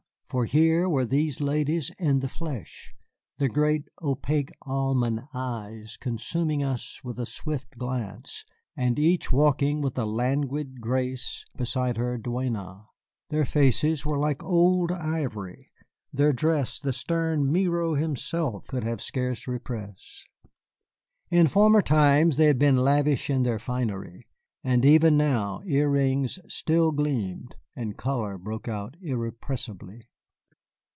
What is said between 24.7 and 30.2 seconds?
even now earrings still gleamed and color broke out irrepressibly.